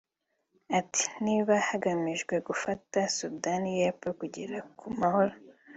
Ati 0.79 1.03
“Niba 1.25 1.53
hagamijwe 1.67 2.35
gufasha 2.47 2.99
Sudani 3.17 3.69
y’Epfo 3.79 4.09
kugera 4.19 4.57
ku 4.77 4.87
mahoro 4.99 5.33